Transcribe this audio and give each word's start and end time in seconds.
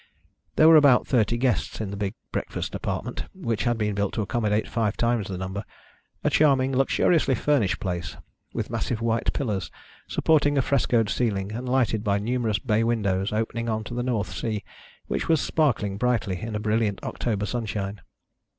There 0.55 0.67
were 0.67 0.77
about 0.77 1.05
thirty 1.05 1.37
guests 1.37 1.79
in 1.79 1.91
the 1.91 1.95
big 1.95 2.15
breakfast 2.31 2.73
apartment, 2.73 3.25
which 3.35 3.65
had 3.65 3.77
been 3.77 3.93
built 3.93 4.15
to 4.15 4.23
accommodate 4.23 4.67
five 4.67 4.97
times 4.97 5.27
the 5.27 5.37
number 5.37 5.63
a 6.23 6.31
charming, 6.31 6.75
luxuriously 6.75 7.35
furnished 7.35 7.79
place, 7.79 8.17
with 8.51 8.71
massive 8.71 8.99
white 8.99 9.31
pillars 9.31 9.69
supporting 10.07 10.57
a 10.57 10.63
frescoed 10.63 11.07
ceiling, 11.11 11.51
and 11.51 11.69
lighted 11.69 12.03
by 12.03 12.17
numerous 12.17 12.57
bay 12.57 12.83
windows 12.83 13.31
opening 13.31 13.69
on 13.69 13.83
to 13.83 13.93
the 13.93 14.01
North 14.01 14.33
Sea, 14.33 14.63
which 15.05 15.29
was 15.29 15.39
sparkling 15.39 15.97
brightly 15.97 16.41
in 16.41 16.55
a 16.55 16.59
brilliant 16.59 17.03
October 17.03 17.45
sunshine. 17.45 18.01